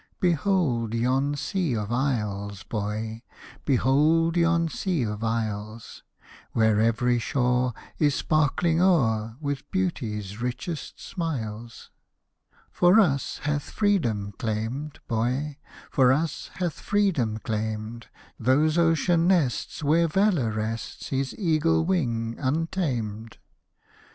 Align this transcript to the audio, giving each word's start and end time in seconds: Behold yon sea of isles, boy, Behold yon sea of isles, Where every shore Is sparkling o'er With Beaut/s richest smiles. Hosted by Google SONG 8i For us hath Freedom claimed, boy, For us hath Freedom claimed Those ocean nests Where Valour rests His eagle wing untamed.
Behold 0.19 0.95
yon 0.95 1.35
sea 1.35 1.75
of 1.75 1.91
isles, 1.91 2.63
boy, 2.63 3.21
Behold 3.65 4.35
yon 4.35 4.67
sea 4.67 5.03
of 5.03 5.23
isles, 5.23 6.01
Where 6.53 6.79
every 6.79 7.19
shore 7.19 7.75
Is 7.99 8.15
sparkling 8.15 8.81
o'er 8.81 9.35
With 9.39 9.69
Beaut/s 9.69 10.41
richest 10.41 10.99
smiles. 10.99 11.91
Hosted 12.73 12.81
by 12.81 12.89
Google 12.89 13.03
SONG 13.03 13.11
8i 13.11 13.13
For 13.13 13.13
us 13.13 13.37
hath 13.43 13.69
Freedom 13.69 14.31
claimed, 14.39 14.99
boy, 15.07 15.57
For 15.91 16.11
us 16.11 16.49
hath 16.55 16.79
Freedom 16.79 17.37
claimed 17.37 18.07
Those 18.39 18.79
ocean 18.79 19.27
nests 19.27 19.83
Where 19.83 20.07
Valour 20.07 20.49
rests 20.49 21.09
His 21.09 21.37
eagle 21.37 21.85
wing 21.85 22.37
untamed. 22.39 23.37